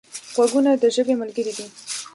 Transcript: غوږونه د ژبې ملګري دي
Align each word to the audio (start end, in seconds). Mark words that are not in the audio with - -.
غوږونه 0.33 0.71
د 0.81 0.83
ژبې 0.95 1.13
ملګري 1.21 1.53
دي 1.57 1.67